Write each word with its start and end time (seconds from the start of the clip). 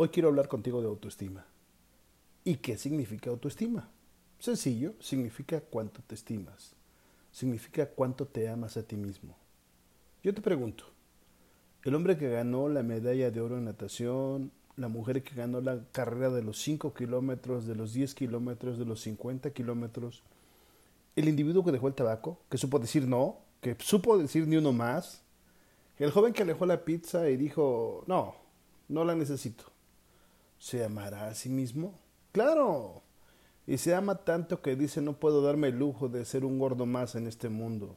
Hoy 0.00 0.10
quiero 0.10 0.28
hablar 0.28 0.46
contigo 0.46 0.80
de 0.80 0.86
autoestima. 0.86 1.44
¿Y 2.44 2.58
qué 2.58 2.78
significa 2.78 3.30
autoestima? 3.30 3.90
Sencillo, 4.38 4.94
significa 5.00 5.60
cuánto 5.60 6.02
te 6.06 6.14
estimas. 6.14 6.76
Significa 7.32 7.84
cuánto 7.84 8.24
te 8.24 8.48
amas 8.48 8.76
a 8.76 8.84
ti 8.84 8.94
mismo. 8.94 9.34
Yo 10.22 10.32
te 10.32 10.40
pregunto, 10.40 10.84
el 11.82 11.96
hombre 11.96 12.16
que 12.16 12.30
ganó 12.30 12.68
la 12.68 12.84
medalla 12.84 13.32
de 13.32 13.40
oro 13.40 13.58
en 13.58 13.64
natación, 13.64 14.52
la 14.76 14.86
mujer 14.86 15.24
que 15.24 15.34
ganó 15.34 15.60
la 15.60 15.80
carrera 15.90 16.30
de 16.30 16.44
los 16.44 16.60
5 16.60 16.94
kilómetros, 16.94 17.66
de 17.66 17.74
los 17.74 17.92
10 17.92 18.14
kilómetros, 18.14 18.78
de 18.78 18.84
los 18.84 19.00
50 19.00 19.50
kilómetros, 19.50 20.22
el 21.16 21.28
individuo 21.28 21.64
que 21.64 21.72
dejó 21.72 21.88
el 21.88 21.94
tabaco, 21.94 22.38
que 22.48 22.56
supo 22.56 22.78
decir 22.78 23.08
no, 23.08 23.38
que 23.60 23.74
supo 23.80 24.16
decir 24.16 24.46
ni 24.46 24.58
uno 24.58 24.72
más, 24.72 25.22
el 25.98 26.12
joven 26.12 26.32
que 26.32 26.42
alejó 26.42 26.66
la 26.66 26.84
pizza 26.84 27.28
y 27.28 27.36
dijo, 27.36 28.04
no, 28.06 28.36
no 28.86 29.04
la 29.04 29.16
necesito. 29.16 29.72
¿Se 30.58 30.84
amará 30.84 31.28
a 31.28 31.34
sí 31.34 31.48
mismo? 31.48 31.98
Claro. 32.32 33.02
Y 33.66 33.78
se 33.78 33.94
ama 33.94 34.16
tanto 34.24 34.62
que 34.62 34.76
dice 34.76 35.00
no 35.00 35.14
puedo 35.14 35.42
darme 35.42 35.68
el 35.68 35.78
lujo 35.78 36.08
de 36.08 36.24
ser 36.24 36.44
un 36.44 36.58
gordo 36.58 36.86
más 36.86 37.14
en 37.14 37.26
este 37.26 37.48
mundo. 37.48 37.96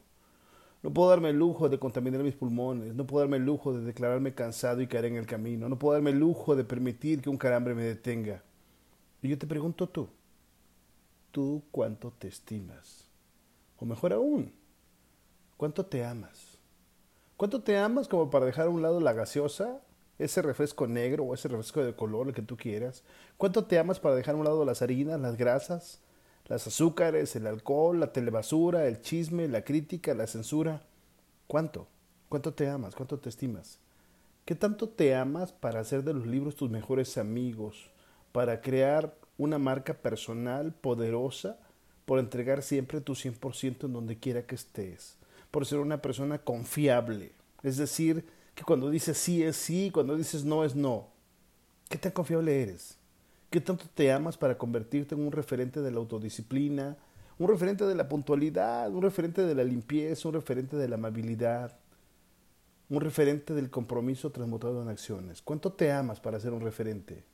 No 0.82 0.92
puedo 0.92 1.10
darme 1.10 1.30
el 1.30 1.38
lujo 1.38 1.68
de 1.68 1.78
contaminar 1.78 2.22
mis 2.22 2.34
pulmones, 2.34 2.94
no 2.94 3.06
puedo 3.06 3.20
darme 3.20 3.36
el 3.36 3.44
lujo 3.44 3.72
de 3.72 3.84
declararme 3.84 4.34
cansado 4.34 4.80
y 4.80 4.88
caer 4.88 5.04
en 5.04 5.16
el 5.16 5.26
camino, 5.26 5.68
no 5.68 5.78
puedo 5.78 5.94
darme 5.94 6.10
el 6.10 6.18
lujo 6.18 6.56
de 6.56 6.64
permitir 6.64 7.22
que 7.22 7.30
un 7.30 7.38
calambre 7.38 7.74
me 7.74 7.84
detenga. 7.84 8.42
Y 9.22 9.28
yo 9.28 9.38
te 9.38 9.46
pregunto 9.46 9.88
tú, 9.88 10.08
¿tú 11.30 11.62
cuánto 11.70 12.12
te 12.18 12.26
estimas? 12.26 13.06
O 13.78 13.84
mejor 13.84 14.12
aún, 14.12 14.52
¿cuánto 15.56 15.86
te 15.86 16.04
amas? 16.04 16.58
¿Cuánto 17.36 17.62
te 17.62 17.78
amas 17.78 18.08
como 18.08 18.28
para 18.28 18.46
dejar 18.46 18.66
a 18.66 18.70
un 18.70 18.82
lado 18.82 19.00
la 19.00 19.12
gaseosa 19.12 19.80
ese 20.18 20.42
refresco 20.42 20.86
negro 20.86 21.24
o 21.24 21.34
ese 21.34 21.48
refresco 21.48 21.84
de 21.84 21.94
color, 21.94 22.28
el 22.28 22.34
que 22.34 22.42
tú 22.42 22.56
quieras? 22.56 23.02
¿Cuánto 23.36 23.64
te 23.64 23.78
amas 23.78 24.00
para 24.00 24.14
dejar 24.14 24.34
a 24.34 24.38
un 24.38 24.44
lado 24.44 24.64
las 24.64 24.82
harinas, 24.82 25.20
las 25.20 25.36
grasas, 25.36 26.00
las 26.46 26.66
azúcares, 26.66 27.34
el 27.36 27.46
alcohol, 27.46 28.00
la 28.00 28.12
telebasura, 28.12 28.86
el 28.86 29.00
chisme, 29.00 29.48
la 29.48 29.64
crítica, 29.64 30.14
la 30.14 30.26
censura? 30.26 30.82
¿Cuánto? 31.46 31.86
¿Cuánto 32.28 32.54
te 32.54 32.68
amas? 32.68 32.94
¿Cuánto 32.94 33.18
te 33.18 33.28
estimas? 33.28 33.78
¿Qué 34.44 34.54
tanto 34.54 34.88
te 34.88 35.14
amas 35.14 35.52
para 35.52 35.80
hacer 35.80 36.02
de 36.02 36.14
los 36.14 36.26
libros 36.26 36.56
tus 36.56 36.70
mejores 36.70 37.16
amigos? 37.18 37.90
Para 38.32 38.60
crear 38.60 39.14
una 39.38 39.58
marca 39.58 39.94
personal 39.94 40.72
poderosa, 40.72 41.58
por 42.04 42.18
entregar 42.18 42.62
siempre 42.62 43.00
tu 43.00 43.14
100% 43.14 43.84
en 43.86 43.92
donde 43.92 44.18
quiera 44.18 44.46
que 44.46 44.54
estés, 44.54 45.16
por 45.50 45.66
ser 45.66 45.78
una 45.78 46.02
persona 46.02 46.38
confiable, 46.38 47.32
es 47.62 47.76
decir, 47.76 48.26
que 48.62 48.66
cuando 48.66 48.90
dices 48.90 49.18
sí 49.18 49.42
es 49.42 49.56
sí, 49.56 49.90
cuando 49.92 50.16
dices 50.16 50.44
no 50.44 50.64
es 50.64 50.76
no. 50.76 51.08
¿Qué 51.88 51.98
tan 51.98 52.12
confiable 52.12 52.62
eres? 52.62 52.96
¿Qué 53.50 53.60
tanto 53.60 53.86
te 53.92 54.12
amas 54.12 54.38
para 54.38 54.56
convertirte 54.56 55.16
en 55.16 55.22
un 55.22 55.32
referente 55.32 55.80
de 55.80 55.90
la 55.90 55.98
autodisciplina, 55.98 56.96
un 57.38 57.48
referente 57.48 57.84
de 57.84 57.96
la 57.96 58.08
puntualidad, 58.08 58.92
un 58.92 59.02
referente 59.02 59.42
de 59.42 59.56
la 59.56 59.64
limpieza, 59.64 60.28
un 60.28 60.34
referente 60.34 60.76
de 60.76 60.86
la 60.86 60.94
amabilidad, 60.94 61.76
un 62.88 63.00
referente 63.00 63.52
del 63.52 63.68
compromiso 63.68 64.30
transmutado 64.30 64.80
en 64.80 64.88
acciones? 64.88 65.42
¿Cuánto 65.42 65.72
te 65.72 65.90
amas 65.90 66.20
para 66.20 66.38
ser 66.38 66.52
un 66.52 66.60
referente? 66.60 67.24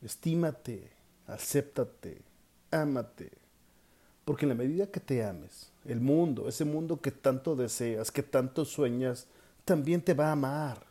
Estímate, 0.00 0.92
acéptate, 1.26 2.22
ámate. 2.70 3.32
Porque 4.24 4.46
en 4.46 4.48
la 4.48 4.54
medida 4.54 4.90
que 4.90 5.00
te 5.00 5.22
ames, 5.22 5.70
el 5.84 6.00
mundo, 6.00 6.48
ese 6.48 6.64
mundo 6.64 7.02
que 7.02 7.12
tanto 7.12 7.54
deseas, 7.54 8.10
que 8.10 8.22
tanto 8.22 8.64
sueñas, 8.64 9.28
también 9.66 10.00
te 10.00 10.14
va 10.14 10.28
a 10.28 10.32
amar. 10.32 10.86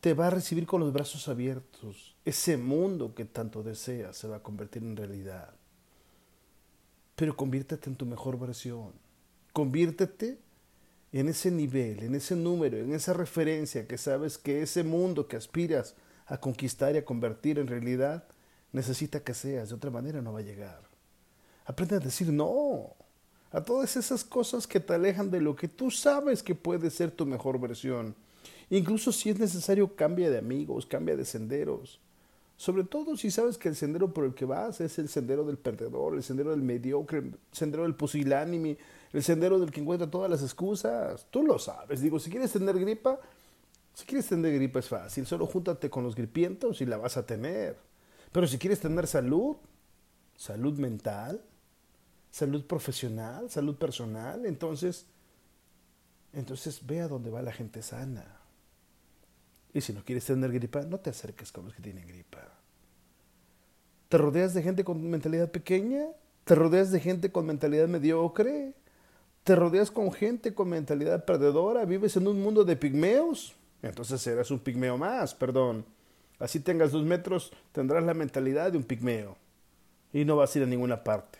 Te 0.00 0.14
va 0.14 0.28
a 0.28 0.30
recibir 0.30 0.66
con 0.66 0.80
los 0.80 0.92
brazos 0.92 1.28
abiertos. 1.28 2.14
Ese 2.24 2.56
mundo 2.56 3.14
que 3.14 3.24
tanto 3.24 3.62
deseas 3.62 4.16
se 4.16 4.28
va 4.28 4.36
a 4.36 4.42
convertir 4.42 4.82
en 4.84 4.96
realidad. 4.96 5.52
Pero 7.16 7.36
conviértete 7.36 7.90
en 7.90 7.96
tu 7.96 8.06
mejor 8.06 8.38
versión. 8.38 8.92
Conviértete 9.52 10.38
en 11.12 11.28
ese 11.28 11.50
nivel, 11.50 12.04
en 12.04 12.14
ese 12.14 12.36
número, 12.36 12.78
en 12.78 12.94
esa 12.94 13.12
referencia 13.14 13.88
que 13.88 13.98
sabes 13.98 14.38
que 14.38 14.62
ese 14.62 14.84
mundo 14.84 15.26
que 15.26 15.36
aspiras 15.36 15.96
a 16.26 16.38
conquistar 16.38 16.94
y 16.94 16.98
a 16.98 17.04
convertir 17.04 17.58
en 17.58 17.66
realidad 17.66 18.24
necesita 18.70 19.24
que 19.24 19.34
seas. 19.34 19.70
De 19.70 19.74
otra 19.74 19.90
manera 19.90 20.22
no 20.22 20.32
va 20.32 20.38
a 20.38 20.42
llegar. 20.42 20.82
Aprende 21.64 21.96
a 21.96 22.00
decir 22.00 22.28
no 22.32 22.94
a 23.52 23.62
todas 23.62 23.96
esas 23.96 24.24
cosas 24.24 24.66
que 24.66 24.80
te 24.80 24.94
alejan 24.94 25.30
de 25.30 25.40
lo 25.40 25.56
que 25.56 25.68
tú 25.68 25.90
sabes 25.90 26.42
que 26.42 26.54
puede 26.54 26.90
ser 26.90 27.10
tu 27.10 27.26
mejor 27.26 27.60
versión. 27.60 28.14
Incluso 28.70 29.12
si 29.12 29.30
es 29.30 29.38
necesario, 29.38 29.94
cambia 29.94 30.30
de 30.30 30.38
amigos, 30.38 30.86
cambia 30.86 31.16
de 31.16 31.24
senderos. 31.24 32.00
Sobre 32.56 32.84
todo 32.84 33.16
si 33.16 33.30
sabes 33.30 33.58
que 33.58 33.68
el 33.68 33.76
sendero 33.76 34.12
por 34.12 34.24
el 34.24 34.34
que 34.34 34.46
vas 34.46 34.80
es 34.80 34.98
el 34.98 35.08
sendero 35.08 35.44
del 35.44 35.58
perdedor, 35.58 36.14
el 36.14 36.22
sendero 36.22 36.50
del 36.50 36.62
mediocre, 36.62 37.18
el 37.18 37.34
sendero 37.52 37.82
del 37.82 37.94
pusilánime, 37.94 38.78
el 39.12 39.22
sendero 39.22 39.58
del 39.58 39.70
que 39.70 39.80
encuentra 39.80 40.10
todas 40.10 40.30
las 40.30 40.42
excusas. 40.42 41.26
Tú 41.30 41.42
lo 41.42 41.58
sabes. 41.58 42.00
Digo, 42.00 42.18
si 42.18 42.30
quieres 42.30 42.52
tener 42.52 42.78
gripa, 42.78 43.20
si 43.92 44.06
quieres 44.06 44.26
tener 44.26 44.54
gripa 44.54 44.78
es 44.78 44.88
fácil. 44.88 45.26
Solo 45.26 45.46
júntate 45.46 45.90
con 45.90 46.02
los 46.02 46.14
gripientos 46.14 46.80
y 46.80 46.86
la 46.86 46.96
vas 46.96 47.16
a 47.18 47.26
tener. 47.26 47.76
Pero 48.32 48.46
si 48.46 48.58
quieres 48.58 48.80
tener 48.80 49.06
salud, 49.06 49.56
salud 50.34 50.78
mental, 50.78 51.42
salud 52.30 52.64
profesional, 52.66 53.50
salud 53.50 53.76
personal. 53.76 54.46
Entonces, 54.46 55.06
entonces 56.32 56.80
ve 56.86 57.00
a 57.00 57.08
dónde 57.08 57.30
va 57.30 57.42
la 57.42 57.52
gente 57.52 57.82
sana. 57.82 58.40
Y 59.72 59.80
si 59.80 59.92
no 59.92 60.04
quieres 60.04 60.24
tener 60.24 60.52
gripa, 60.52 60.82
no 60.82 60.98
te 60.98 61.10
acerques 61.10 61.52
con 61.52 61.66
los 61.66 61.74
que 61.74 61.82
tienen 61.82 62.06
gripa. 62.06 62.56
¿Te 64.08 64.18
rodeas 64.18 64.54
de 64.54 64.62
gente 64.62 64.84
con 64.84 65.10
mentalidad 65.10 65.50
pequeña? 65.50 66.06
¿Te 66.44 66.54
rodeas 66.54 66.92
de 66.92 67.00
gente 67.00 67.32
con 67.32 67.46
mentalidad 67.46 67.88
mediocre? 67.88 68.74
¿Te 69.42 69.56
rodeas 69.56 69.90
con 69.90 70.12
gente 70.12 70.54
con 70.54 70.68
mentalidad 70.68 71.24
perdedora? 71.24 71.84
¿Vives 71.84 72.16
en 72.16 72.26
un 72.28 72.40
mundo 72.40 72.64
de 72.64 72.76
pigmeos? 72.76 73.54
Entonces 73.82 74.20
serás 74.20 74.50
un 74.50 74.58
pigmeo 74.58 74.96
más, 74.96 75.34
perdón. 75.34 75.84
Así 76.38 76.60
tengas 76.60 76.92
dos 76.92 77.04
metros, 77.04 77.52
tendrás 77.72 78.04
la 78.04 78.14
mentalidad 78.14 78.72
de 78.72 78.78
un 78.78 78.84
pigmeo. 78.84 79.36
Y 80.12 80.24
no 80.24 80.36
vas 80.36 80.54
a 80.54 80.58
ir 80.58 80.64
a 80.64 80.68
ninguna 80.68 81.02
parte. 81.02 81.38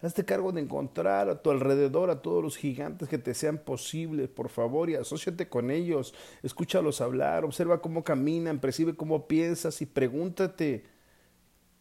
Hazte 0.00 0.24
cargo 0.24 0.52
de 0.52 0.60
encontrar 0.60 1.28
a 1.28 1.42
tu 1.42 1.50
alrededor 1.50 2.08
a 2.10 2.22
todos 2.22 2.40
los 2.40 2.56
gigantes 2.56 3.08
que 3.08 3.18
te 3.18 3.34
sean 3.34 3.58
posibles, 3.58 4.28
por 4.28 4.48
favor, 4.48 4.88
y 4.88 4.94
asóciate 4.94 5.48
con 5.48 5.72
ellos. 5.72 6.14
Escúchalos 6.42 7.00
hablar, 7.00 7.44
observa 7.44 7.80
cómo 7.80 8.04
caminan, 8.04 8.60
percibe 8.60 8.94
cómo 8.94 9.26
piensas 9.26 9.82
y 9.82 9.86
pregúntate, 9.86 10.84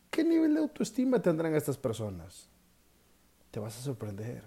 ¿qué 0.09 0.23
nivel 0.23 0.55
de 0.55 0.61
autoestima 0.61 1.21
tendrán 1.21 1.53
estas 1.53 1.77
personas? 1.77 2.49
Te 3.51 3.59
vas 3.59 3.77
a 3.77 3.81
sorprender. 3.81 4.43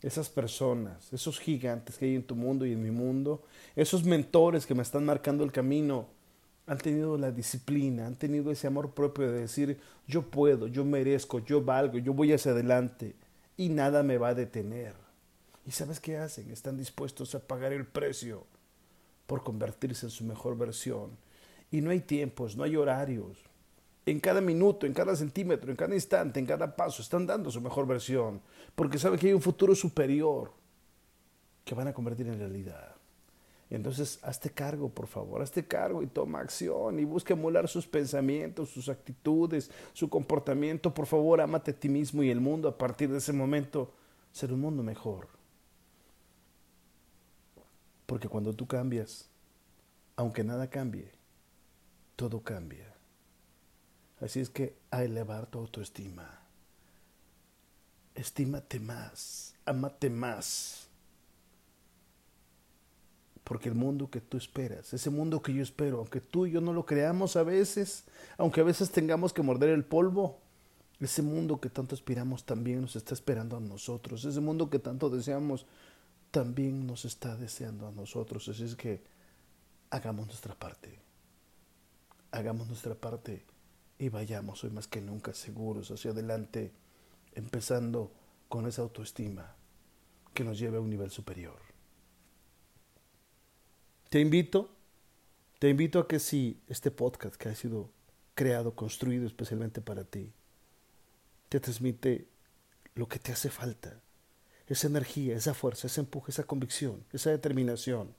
Esas 0.00 0.28
personas, 0.28 1.12
esos 1.12 1.40
gigantes 1.40 1.98
que 1.98 2.04
hay 2.04 2.14
en 2.14 2.24
tu 2.24 2.36
mundo 2.36 2.64
y 2.64 2.72
en 2.72 2.82
mi 2.82 2.90
mundo, 2.92 3.42
esos 3.74 4.04
mentores 4.04 4.66
que 4.66 4.74
me 4.74 4.82
están 4.82 5.04
marcando 5.04 5.42
el 5.42 5.50
camino, 5.50 6.08
han 6.72 6.78
tenido 6.78 7.16
la 7.18 7.30
disciplina, 7.30 8.06
han 8.06 8.16
tenido 8.16 8.50
ese 8.50 8.66
amor 8.66 8.92
propio 8.92 9.30
de 9.30 9.40
decir, 9.40 9.78
yo 10.06 10.22
puedo, 10.22 10.66
yo 10.66 10.84
merezco, 10.84 11.38
yo 11.40 11.62
valgo, 11.62 11.98
yo 11.98 12.12
voy 12.14 12.32
hacia 12.32 12.52
adelante 12.52 13.14
y 13.56 13.68
nada 13.68 14.02
me 14.02 14.18
va 14.18 14.28
a 14.28 14.34
detener. 14.34 14.94
¿Y 15.66 15.70
sabes 15.70 16.00
qué 16.00 16.16
hacen? 16.16 16.50
Están 16.50 16.76
dispuestos 16.76 17.34
a 17.34 17.40
pagar 17.40 17.72
el 17.72 17.86
precio 17.86 18.44
por 19.26 19.44
convertirse 19.44 20.06
en 20.06 20.10
su 20.10 20.24
mejor 20.24 20.56
versión. 20.56 21.10
Y 21.70 21.80
no 21.80 21.90
hay 21.90 22.00
tiempos, 22.00 22.56
no 22.56 22.64
hay 22.64 22.76
horarios. 22.76 23.38
en 24.04 24.18
cada 24.18 24.40
minuto, 24.40 24.84
en 24.84 24.94
cada 24.94 25.14
centímetro, 25.14 25.70
en 25.70 25.76
cada 25.76 25.94
instante, 25.94 26.40
en 26.40 26.46
cada 26.46 26.74
paso, 26.74 27.02
están 27.02 27.24
dando 27.24 27.50
su 27.50 27.60
mejor 27.60 27.86
versión, 27.86 28.40
porque 28.74 28.98
saben 28.98 29.18
que 29.18 29.28
hay 29.28 29.32
un 29.32 29.40
futuro 29.40 29.76
superior 29.76 30.52
que 31.64 31.74
van 31.74 31.86
a 31.86 31.92
convertir 31.92 32.26
en 32.26 32.38
realidad. 32.38 32.96
Entonces, 33.72 34.18
hazte 34.22 34.50
cargo, 34.50 34.90
por 34.90 35.06
favor, 35.06 35.40
hazte 35.40 35.66
cargo 35.66 36.02
y 36.02 36.06
toma 36.06 36.40
acción 36.40 36.98
y 36.98 37.06
busca 37.06 37.32
emular 37.32 37.68
sus 37.68 37.86
pensamientos, 37.86 38.68
sus 38.68 38.90
actitudes, 38.90 39.70
su 39.94 40.10
comportamiento. 40.10 40.92
Por 40.92 41.06
favor, 41.06 41.40
amate 41.40 41.70
a 41.70 41.80
ti 41.80 41.88
mismo 41.88 42.22
y 42.22 42.28
el 42.28 42.38
mundo 42.38 42.68
a 42.68 42.76
partir 42.76 43.10
de 43.10 43.16
ese 43.16 43.32
momento 43.32 43.90
ser 44.30 44.52
un 44.52 44.60
mundo 44.60 44.82
mejor. 44.82 45.28
Porque 48.04 48.28
cuando 48.28 48.52
tú 48.52 48.66
cambias, 48.66 49.30
aunque 50.16 50.44
nada 50.44 50.68
cambie, 50.68 51.10
todo 52.14 52.42
cambia. 52.42 52.92
Así 54.20 54.40
es 54.40 54.50
que 54.50 54.76
a 54.90 55.02
elevar 55.02 55.46
tu 55.46 55.58
autoestima. 55.60 56.42
Estímate 58.14 58.78
más, 58.80 59.54
amate 59.64 60.10
más. 60.10 60.90
Porque 63.44 63.68
el 63.68 63.74
mundo 63.74 64.08
que 64.08 64.20
tú 64.20 64.36
esperas, 64.36 64.92
ese 64.94 65.10
mundo 65.10 65.42
que 65.42 65.52
yo 65.52 65.62
espero, 65.62 65.98
aunque 65.98 66.20
tú 66.20 66.46
y 66.46 66.52
yo 66.52 66.60
no 66.60 66.72
lo 66.72 66.86
creamos 66.86 67.36
a 67.36 67.42
veces, 67.42 68.04
aunque 68.38 68.60
a 68.60 68.64
veces 68.64 68.90
tengamos 68.90 69.32
que 69.32 69.42
morder 69.42 69.70
el 69.70 69.84
polvo, 69.84 70.38
ese 71.00 71.22
mundo 71.22 71.60
que 71.60 71.68
tanto 71.68 71.96
aspiramos 71.96 72.44
también 72.44 72.80
nos 72.80 72.94
está 72.94 73.14
esperando 73.14 73.56
a 73.56 73.60
nosotros. 73.60 74.24
Ese 74.24 74.40
mundo 74.40 74.70
que 74.70 74.78
tanto 74.78 75.10
deseamos 75.10 75.66
también 76.30 76.86
nos 76.86 77.04
está 77.04 77.36
deseando 77.36 77.88
a 77.88 77.90
nosotros. 77.90 78.48
Así 78.48 78.62
es 78.62 78.76
que 78.76 79.02
hagamos 79.90 80.26
nuestra 80.26 80.54
parte. 80.54 81.00
Hagamos 82.30 82.68
nuestra 82.68 82.94
parte 82.94 83.44
y 83.98 84.08
vayamos 84.08 84.62
hoy 84.62 84.70
más 84.70 84.86
que 84.86 85.00
nunca 85.00 85.34
seguros 85.34 85.90
hacia 85.90 86.12
adelante, 86.12 86.72
empezando 87.34 88.12
con 88.48 88.66
esa 88.66 88.82
autoestima 88.82 89.54
que 90.32 90.44
nos 90.44 90.58
lleve 90.58 90.78
a 90.78 90.80
un 90.80 90.90
nivel 90.90 91.10
superior. 91.10 91.71
Te 94.12 94.20
invito, 94.20 94.68
te 95.58 95.70
invito 95.70 95.98
a 95.98 96.06
que 96.06 96.18
si 96.18 96.60
este 96.68 96.90
podcast 96.90 97.34
que 97.36 97.48
ha 97.48 97.54
sido 97.54 97.88
creado, 98.34 98.76
construido 98.76 99.26
especialmente 99.26 99.80
para 99.80 100.04
ti, 100.04 100.30
te 101.48 101.60
transmite 101.60 102.28
lo 102.94 103.08
que 103.08 103.18
te 103.18 103.32
hace 103.32 103.48
falta, 103.48 104.02
esa 104.66 104.86
energía, 104.86 105.34
esa 105.34 105.54
fuerza, 105.54 105.86
ese 105.86 106.02
empuje, 106.02 106.30
esa 106.30 106.44
convicción, 106.44 107.02
esa 107.10 107.30
determinación. 107.30 108.14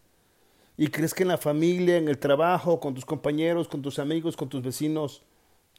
Y 0.77 0.87
crees 0.87 1.13
que 1.13 1.21
en 1.21 1.29
la 1.29 1.37
familia, 1.37 1.97
en 1.97 2.07
el 2.07 2.17
trabajo, 2.17 2.79
con 2.79 2.95
tus 2.95 3.05
compañeros, 3.05 3.67
con 3.67 3.83
tus 3.83 3.99
amigos, 3.99 4.35
con 4.35 4.49
tus 4.49 4.63
vecinos, 4.63 5.21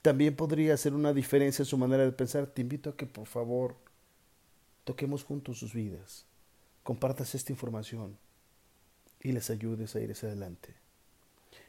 también 0.00 0.37
podría 0.37 0.75
hacer 0.75 0.94
una 0.94 1.12
diferencia 1.12 1.64
en 1.64 1.67
su 1.67 1.76
manera 1.76 2.05
de 2.05 2.12
pensar. 2.12 2.46
Te 2.46 2.62
invito 2.62 2.90
a 2.90 2.96
que 2.96 3.06
por 3.06 3.26
favor 3.26 3.75
toquemos 4.84 5.25
juntos 5.25 5.58
sus 5.58 5.75
vidas, 5.75 6.25
compartas 6.84 7.34
esta 7.34 7.50
información 7.50 8.17
y 9.24 9.32
les 9.32 9.50
ayudes 9.50 9.96
a 9.96 10.00
ir 10.00 10.12
hacia 10.12 10.28
adelante. 10.28 10.74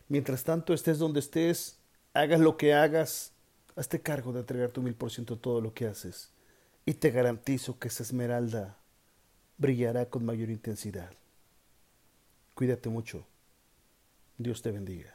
Mientras 0.08 0.44
tanto, 0.44 0.74
estés 0.74 1.00
donde 1.00 1.22
estés, 1.22 1.80
hagas 2.14 2.40
lo 2.40 2.58
que 2.58 2.76
hagas, 2.76 3.32
hazte 3.76 4.02
cargo 4.02 4.34
de 4.34 4.42
entregar 4.42 4.70
tu 4.70 4.84
mil 4.84 4.94
por 4.94 5.10
ciento 5.10 5.38
todo 5.38 5.62
lo 5.62 5.74
que 5.74 5.88
haces. 5.88 6.30
Y 6.86 6.94
te 6.94 7.10
garantizo 7.10 7.80
que 7.80 7.88
esa 7.88 8.04
esmeralda 8.04 8.78
brillará 9.58 10.08
con 10.08 10.26
mayor 10.26 10.50
intensidad. 10.50 11.12
Cuídate 12.54 12.90
mucho. 12.90 13.26
Dios 14.38 14.62
te 14.62 14.72
bendiga. 14.72 15.15